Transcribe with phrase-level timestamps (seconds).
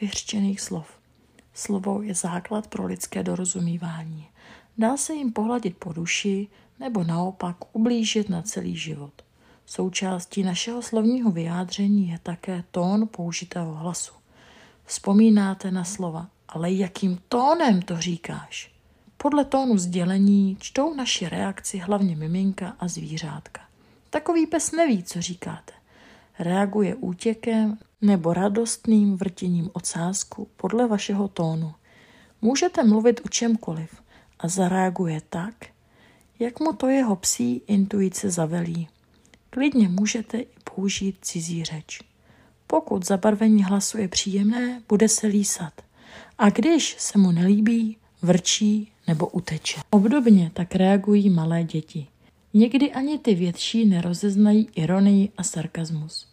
[0.00, 0.86] vyřčených slov.
[1.54, 4.28] Slovo je základ pro lidské dorozumívání.
[4.78, 6.48] Dá se jim pohladit po duši
[6.78, 9.12] nebo naopak ublížit na celý život.
[9.66, 14.12] Součástí našeho slovního vyjádření je také tón použitého hlasu.
[14.84, 18.72] Vzpomínáte na slova, ale jakým tónem to říkáš?
[19.16, 23.60] Podle tónu sdělení čtou naši reakci hlavně miminka a zvířátka.
[24.10, 25.72] Takový pes neví, co říkáte.
[26.38, 31.72] Reaguje útěkem nebo radostným vrtěním ocásku podle vašeho tónu.
[32.42, 34.02] Můžete mluvit o čemkoliv
[34.38, 35.54] a zareaguje tak,
[36.38, 38.88] jak mu to jeho psí intuice zavelí.
[39.50, 42.00] Klidně můžete i použít cizí řeč.
[42.66, 45.72] Pokud zabarvení hlasu je příjemné, bude se lísat.
[46.38, 49.80] A když se mu nelíbí, vrčí nebo uteče.
[49.90, 52.06] Obdobně tak reagují malé děti.
[52.54, 56.29] Někdy ani ty větší nerozeznají ironii a sarkazmus.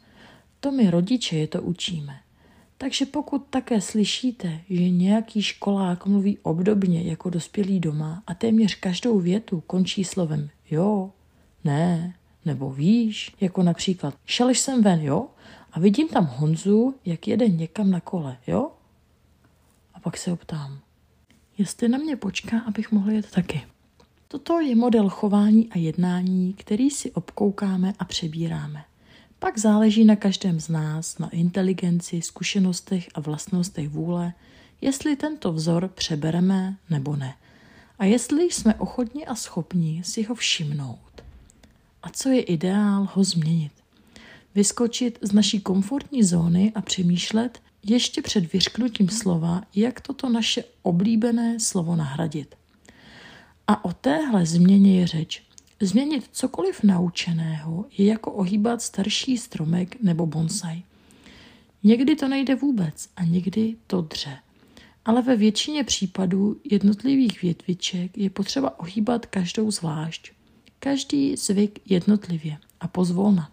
[0.59, 2.19] To my rodiče je to učíme.
[2.77, 9.19] Takže pokud také slyšíte, že nějaký školák mluví obdobně jako dospělý doma a téměř každou
[9.19, 11.11] větu končí slovem jo,
[11.63, 15.27] ne, nebo víš, jako například šel jsem ven, jo,
[15.71, 18.71] a vidím tam Honzu, jak jede někam na kole, jo?
[19.93, 20.79] A pak se optám,
[21.57, 23.65] jestli na mě počká, abych mohl jet taky.
[24.27, 28.83] Toto je model chování a jednání, který si obkoukáme a přebíráme.
[29.39, 34.33] Pak záleží na každém z nás, na inteligenci, zkušenostech a vlastnostech vůle,
[34.81, 37.35] jestli tento vzor přebereme nebo ne.
[37.99, 41.23] A jestli jsme ochotni a schopni si ho všimnout.
[42.03, 43.71] A co je ideál ho změnit?
[44.55, 51.59] Vyskočit z naší komfortní zóny a přemýšlet ještě před vyřknutím slova, jak toto naše oblíbené
[51.59, 52.55] slovo nahradit.
[53.67, 55.46] A o téhle změně je řeč.
[55.81, 60.83] Změnit cokoliv naučeného je jako ohýbat starší stromek nebo bonsai.
[61.83, 64.37] Někdy to nejde vůbec a někdy to dře.
[65.05, 70.31] Ale ve většině případů jednotlivých větviček je potřeba ohýbat každou zvlášť.
[70.79, 73.51] Každý zvyk jednotlivě a pozvolna.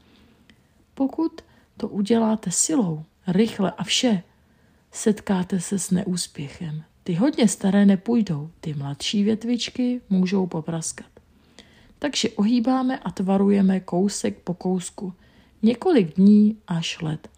[0.95, 1.41] Pokud
[1.77, 4.23] to uděláte silou, rychle a vše,
[4.93, 6.85] setkáte se s neúspěchem.
[7.03, 11.14] Ty hodně staré nepůjdou, ty mladší větvičky můžou popraskat.
[12.05, 15.15] Takže ohýbáme a tvarujeme kousek po kousku,
[15.63, 17.29] několik dní až let.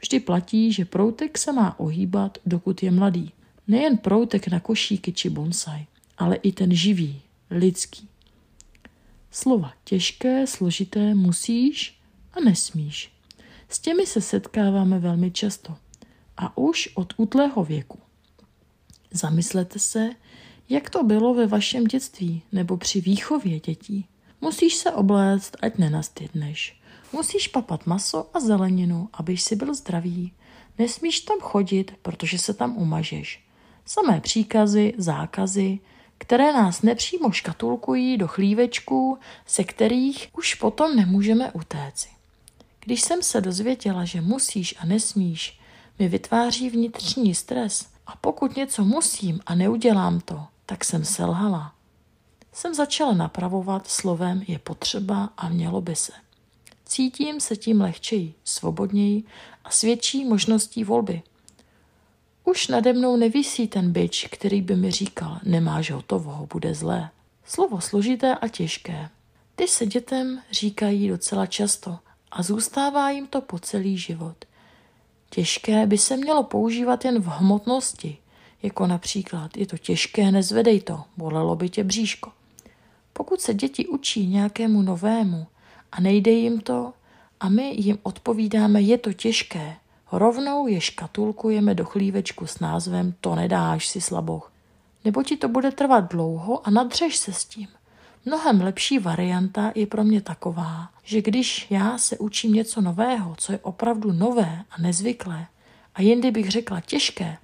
[0.00, 3.32] Vždy platí, že proutek se má ohýbat, dokud je mladý.
[3.68, 5.86] Nejen proutek na košíky či bonsai,
[6.16, 8.08] ale i ten živý, lidský.
[9.30, 12.00] Slova těžké, složité musíš
[12.32, 13.12] a nesmíš.
[13.68, 15.76] S těmi se setkáváme velmi často
[16.36, 17.98] a už od útlého věku.
[19.10, 20.10] Zamyslete se,
[20.68, 24.06] jak to bylo ve vašem dětství nebo při výchově dětí.
[24.40, 26.80] Musíš se obléct, ať nenastydneš.
[27.12, 30.32] Musíš papat maso a zeleninu, abyš si byl zdravý.
[30.78, 33.44] Nesmíš tam chodit, protože se tam umažeš.
[33.84, 35.78] Samé příkazy, zákazy,
[36.18, 42.08] které nás nepřímo škatulkují do chlívečků, se kterých už potom nemůžeme utéci.
[42.84, 45.60] Když jsem se dozvěděla, že musíš a nesmíš,
[45.98, 51.74] mi vytváří vnitřní stres a pokud něco musím a neudělám to, tak jsem selhala.
[52.52, 56.12] Jsem začala napravovat slovem je potřeba a mělo by se.
[56.84, 59.24] Cítím se tím lehčeji, svobodněji
[59.64, 61.22] a svědčí možností volby.
[62.44, 67.10] Už nade mnou nevisí ten byč, který by mi říkal, nemáš hotovo, bude zlé.
[67.44, 69.08] Slovo složité a těžké.
[69.56, 71.98] Ty se dětem říkají docela často
[72.30, 74.44] a zůstává jim to po celý život.
[75.30, 78.18] Těžké by se mělo používat jen v hmotnosti,
[78.62, 82.32] jako například je to těžké, nezvedej to, bolelo by tě bříško.
[83.12, 85.46] Pokud se děti učí nějakému novému
[85.92, 86.92] a nejde jim to
[87.40, 89.76] a my jim odpovídáme, je to těžké,
[90.12, 94.52] rovnou je škatulkujeme do chlívečku s názvem to nedáš si slaboch.
[95.04, 97.68] Nebo ti to bude trvat dlouho a nadřeš se s tím.
[98.24, 103.52] Mnohem lepší varianta je pro mě taková, že když já se učím něco nového, co
[103.52, 105.46] je opravdu nové a nezvyklé,
[105.94, 107.36] a jindy bych řekla těžké,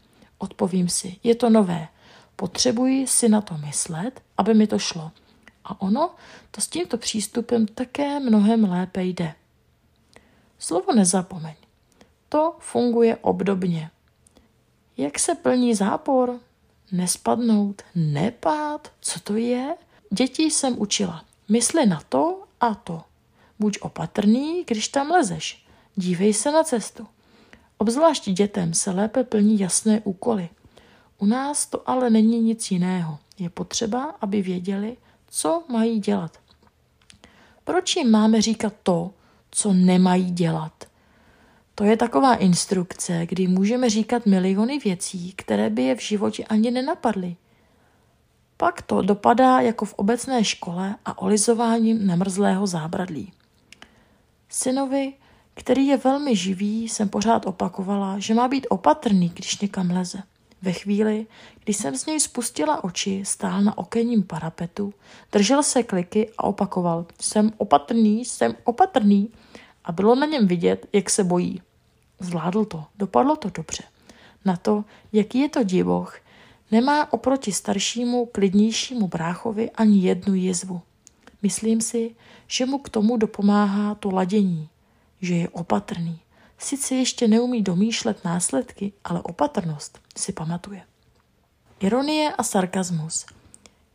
[0.44, 1.88] odpovím si, je to nové,
[2.36, 5.10] potřebuji si na to myslet, aby mi to šlo.
[5.64, 6.14] A ono
[6.50, 9.34] to s tímto přístupem také mnohem lépe jde.
[10.58, 11.54] Slovo nezapomeň.
[12.28, 13.90] To funguje obdobně.
[14.96, 16.40] Jak se plní zápor?
[16.92, 19.76] Nespadnout, nepát, co to je?
[20.10, 21.24] Děti jsem učila.
[21.48, 23.02] Mysli na to a to.
[23.58, 25.66] Buď opatrný, když tam lezeš.
[25.96, 27.06] Dívej se na cestu.
[27.78, 30.48] Obzvlášť dětem se lépe plní jasné úkoly.
[31.18, 33.18] U nás to ale není nic jiného.
[33.38, 34.96] Je potřeba, aby věděli,
[35.28, 36.38] co mají dělat.
[37.64, 39.10] Proč jim máme říkat to,
[39.50, 40.84] co nemají dělat?
[41.74, 46.70] To je taková instrukce, kdy můžeme říkat miliony věcí, které by je v životě ani
[46.70, 47.36] nenapadly.
[48.56, 53.32] Pak to dopadá jako v obecné škole a olizováním namrzlého zábradlí.
[54.48, 55.12] Synovi,
[55.54, 60.18] který je velmi živý, jsem pořád opakovala, že má být opatrný, když někam leze.
[60.62, 61.26] Ve chvíli,
[61.64, 64.94] kdy jsem z něj spustila oči, stál na okenním parapetu,
[65.32, 69.30] držel se kliky a opakoval jsem opatrný, jsem opatrný
[69.84, 71.62] a bylo na něm vidět, jak se bojí.
[72.20, 73.82] Zvládl to, dopadlo to dobře.
[74.44, 76.18] Na to, jaký je to divoch,
[76.70, 80.80] nemá oproti staršímu, klidnějšímu bráchovi ani jednu jizvu.
[81.42, 82.14] Myslím si,
[82.46, 84.68] že mu k tomu dopomáhá to ladění,
[85.24, 86.20] že je opatrný.
[86.58, 90.82] Sice ještě neumí domýšlet následky, ale opatrnost si pamatuje.
[91.80, 93.26] Ironie a sarkazmus.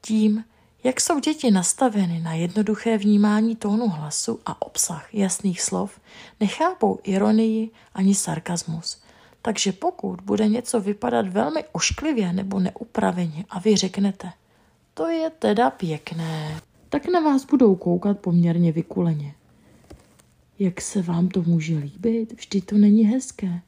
[0.01, 0.43] Tím,
[0.83, 5.99] jak jsou děti nastaveny na jednoduché vnímání tónu hlasu a obsah jasných slov,
[6.39, 9.01] nechápou ironii ani sarkazmus.
[9.41, 14.31] Takže pokud bude něco vypadat velmi ošklivě nebo neupraveně a vy řeknete,
[14.93, 19.35] to je teda pěkné, tak na vás budou koukat poměrně vykuleně.
[20.59, 22.33] Jak se vám to může líbit?
[22.33, 23.61] Vždy to není hezké.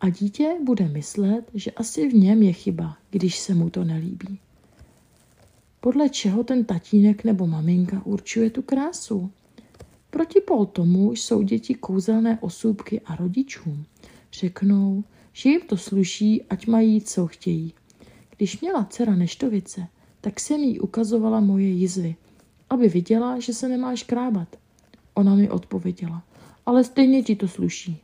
[0.00, 4.38] A dítě bude myslet, že asi v něm je chyba, když se mu to nelíbí.
[5.80, 9.30] Podle čeho ten tatínek nebo maminka určuje tu krásu?
[10.10, 13.84] Protipol tomu jsou děti kouzelné osůbky a rodičům.
[14.32, 17.72] Řeknou, že jim to sluší, ať mají, co chtějí.
[18.36, 19.86] Když měla dcera neštovice,
[20.20, 22.16] tak jsem jí ukazovala moje jizvy,
[22.70, 24.56] aby viděla, že se nemáš krábat.
[25.14, 26.22] Ona mi odpověděla,
[26.66, 28.02] ale stejně ti to sluší.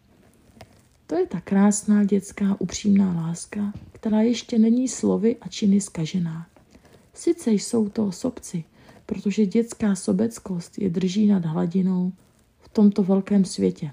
[1.06, 6.46] To je ta krásná dětská upřímná láska, která ještě není slovy a činy skažená.
[7.14, 8.64] Sice jsou to sobci,
[9.06, 12.12] protože dětská sobeckost je drží nad hladinou
[12.60, 13.90] v tomto velkém světě.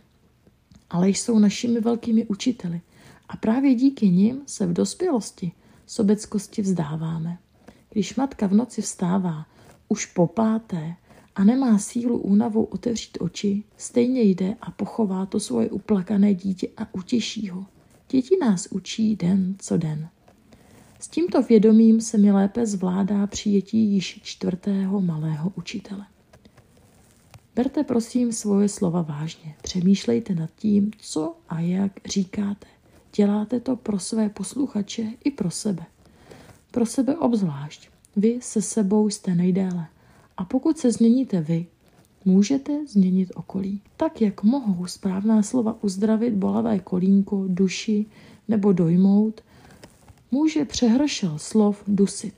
[0.90, 2.82] Ale jsou našimi velkými učiteli
[3.30, 5.52] a právě díky nim se v dospělosti
[5.86, 7.38] sobeckosti vzdáváme.
[7.90, 9.46] Když matka v noci vstává
[9.88, 10.96] už po páté
[11.36, 16.94] a nemá sílu únavou otevřít oči, stejně jde a pochová to svoje uplakané dítě a
[16.94, 17.66] utěší ho.
[18.10, 20.10] Děti nás učí den co den.
[21.00, 26.06] S tímto vědomím se mi lépe zvládá přijetí již čtvrtého malého učitele.
[27.56, 29.56] Berte prosím svoje slova vážně.
[29.62, 32.68] Přemýšlejte nad tím, co a jak říkáte.
[33.16, 35.86] Děláte to pro své posluchače i pro sebe.
[36.72, 37.90] Pro sebe obzvlášť.
[38.16, 39.88] Vy se sebou jste nejdéle.
[40.38, 41.66] A pokud se změníte vy,
[42.26, 43.82] můžete změnit okolí.
[43.98, 48.06] Tak, jak mohou správná slova uzdravit bolavé kolínko, duši
[48.48, 49.42] nebo dojmout,
[50.32, 52.34] může přehršel slov dusit.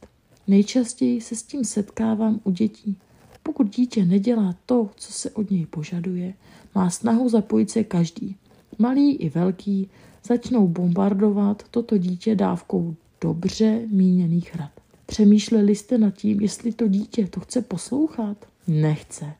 [0.47, 2.97] Nejčastěji se s tím setkávám u dětí.
[3.43, 6.33] Pokud dítě nedělá to, co se od něj požaduje,
[6.75, 8.35] má snahu zapojit se každý.
[8.79, 9.89] Malý i velký
[10.23, 14.71] začnou bombardovat toto dítě dávkou dobře míněných rad.
[15.07, 18.37] Přemýšleli jste nad tím, jestli to dítě to chce poslouchat?
[18.67, 19.33] Nechce.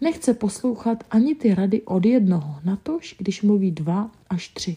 [0.00, 4.76] Nechce poslouchat ani ty rady od jednoho, natož když mluví dva až tři.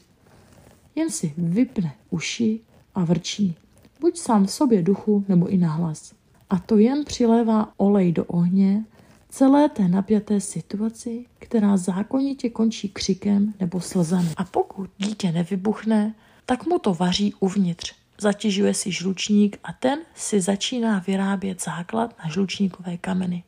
[0.95, 2.59] Jen si vypne uši
[2.95, 3.55] a vrčí.
[3.99, 6.13] Buď sám v sobě duchu, nebo i nahlas.
[6.50, 8.86] A to jen přilévá olej do ohně
[9.29, 14.29] celé té napjaté situaci, která zákonitě končí křikem nebo slzami.
[14.38, 18.00] A pokud dítě nevybuchne, tak mu to vaří uvnitř.
[18.21, 23.43] Zatěžuje si žlučník a ten si začíná vyrábět základ na žlučníkové kameny.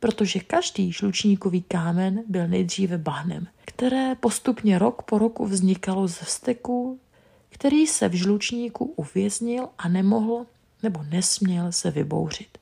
[0.00, 7.00] Protože každý žlučníkový kámen byl nejdříve bahnem, které postupně rok po roku vznikalo ze vzteku,
[7.48, 10.46] který se v žlučníku uvěznil a nemohl
[10.82, 12.58] nebo nesměl se vybouřit.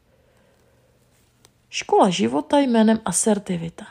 [1.71, 3.87] Škola života jménem asertivita.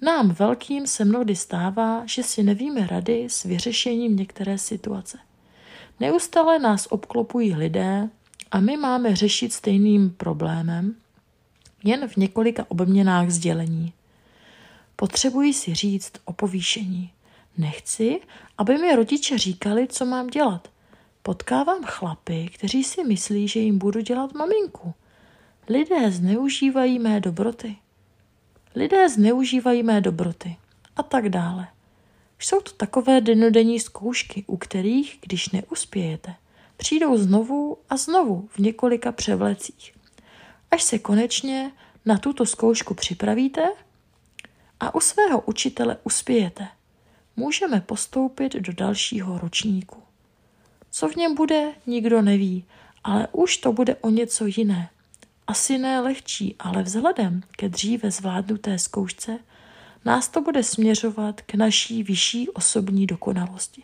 [0.00, 5.18] Nám velkým se mnohdy stává, že si nevíme rady s vyřešením některé situace.
[6.02, 8.08] Neustále nás obklopují lidé
[8.50, 10.94] a my máme řešit stejným problémem,
[11.84, 13.92] jen v několika obměnách sdělení.
[14.96, 17.12] Potřebuji si říct o povýšení.
[17.58, 18.20] Nechci,
[18.58, 20.68] aby mi rodiče říkali, co mám dělat.
[21.22, 24.94] Potkávám chlapy, kteří si myslí, že jim budu dělat maminku.
[25.68, 27.76] Lidé zneužívají mé dobroty.
[28.74, 30.56] Lidé zneužívají mé dobroty.
[30.96, 31.68] A tak dále.
[32.42, 36.34] Jsou to takové denodenní zkoušky, u kterých, když neuspějete,
[36.76, 39.94] přijdou znovu a znovu v několika převlecích.
[40.70, 41.72] Až se konečně
[42.06, 43.62] na tuto zkoušku připravíte
[44.80, 46.68] a u svého učitele uspějete–
[47.36, 50.02] můžeme postoupit do dalšího ročníku.
[50.90, 52.64] Co v něm bude, nikdo neví,
[53.04, 54.90] ale už to bude o něco jiné.
[55.46, 59.38] Asi ne lehčí, ale vzhledem ke dříve zvládnuté zkoušce
[60.04, 63.82] nás to bude směřovat k naší vyšší osobní dokonalosti.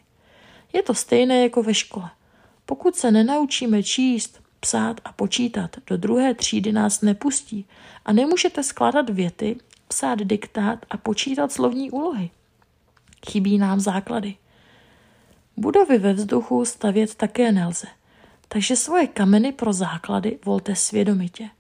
[0.73, 2.11] Je to stejné jako ve škole.
[2.67, 7.67] Pokud se nenaučíme číst, psát a počítat, do druhé třídy nás nepustí
[8.05, 9.57] a nemůžete skládat věty,
[9.89, 12.31] psát diktát a počítat slovní úlohy.
[13.31, 14.37] Chybí nám základy.
[15.57, 17.87] Budovy ve vzduchu stavět také nelze,
[18.49, 21.51] takže svoje kameny pro základy volte svědomitě.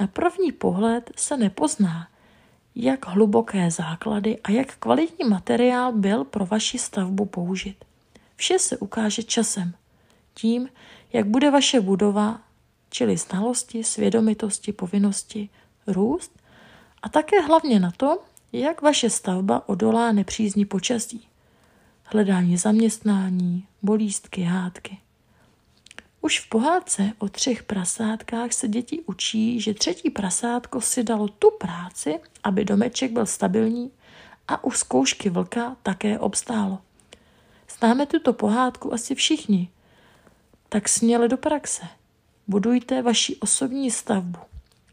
[0.00, 2.08] Na první pohled se nepozná,
[2.80, 7.84] jak hluboké základy a jak kvalitní materiál byl pro vaši stavbu použit.
[8.36, 9.74] Vše se ukáže časem,
[10.34, 10.68] tím,
[11.12, 12.40] jak bude vaše budova,
[12.90, 15.48] čili znalosti, svědomitosti, povinnosti,
[15.86, 16.38] růst
[17.02, 21.28] a také hlavně na to, jak vaše stavba odolá nepřízní počasí,
[22.04, 24.98] hledání zaměstnání, bolístky, hádky.
[26.20, 31.50] Už v pohádce o třech prasátkách se děti učí, že třetí prasátko si dalo tu
[31.50, 33.90] práci, aby domeček byl stabilní
[34.48, 36.78] a u zkoušky vlka také obstálo.
[37.78, 39.68] Známe tuto pohádku asi všichni.
[40.68, 41.82] Tak směle do praxe.
[42.48, 44.38] Budujte vaši osobní stavbu.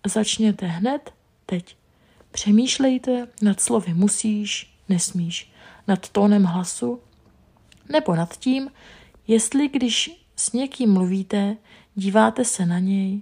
[0.06, 1.14] Začněte hned,
[1.46, 1.78] teď.
[2.32, 5.52] Přemýšlejte nad slovy musíš, nesmíš,
[5.88, 7.02] nad tónem hlasu,
[7.90, 8.72] nebo nad tím,
[9.28, 11.58] jestli když s někým mluvíte,
[11.96, 13.22] díváte se na něj,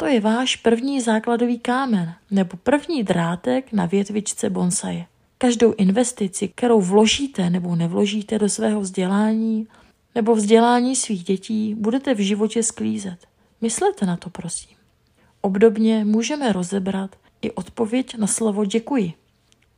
[0.00, 5.06] to je váš první základový kámen nebo první drátek na větvičce bonsaje.
[5.38, 9.68] Každou investici, kterou vložíte nebo nevložíte do svého vzdělání
[10.14, 13.26] nebo vzdělání svých dětí, budete v životě sklízet.
[13.60, 14.76] Myslete na to, prosím.
[15.40, 19.12] Obdobně můžeme rozebrat i odpověď na slovo děkuji.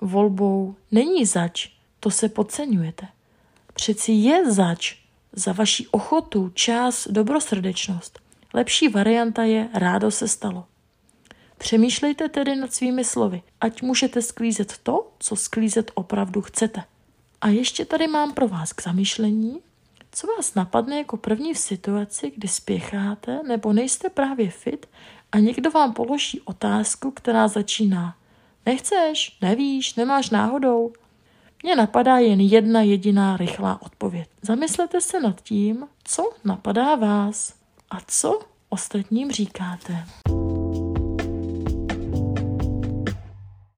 [0.01, 1.69] Volbou není zač,
[2.01, 3.07] to se podceňujete.
[3.75, 5.02] Přeci je zač
[5.33, 8.21] za vaši ochotu, čas, dobrosrdečnost.
[8.55, 10.65] Lepší varianta je rádo se stalo.
[11.59, 16.83] Přemýšlejte tedy nad svými slovy, ať můžete sklízet to, co sklízet opravdu chcete.
[17.41, 19.61] A ještě tady mám pro vás k zamýšlení,
[20.13, 24.87] co vás napadne jako první v situaci, kdy spěcháte nebo nejste právě fit
[25.33, 28.17] a někdo vám položí otázku, která začíná
[28.67, 30.93] Nechceš, nevíš, nemáš náhodou.
[31.63, 34.29] Mně napadá jen jedna jediná rychlá odpověď.
[34.43, 37.55] Zamyslete se nad tím, co napadá vás
[37.91, 40.05] a co ostatním říkáte.